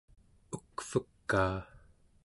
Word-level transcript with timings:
ukvekaa 0.57 1.57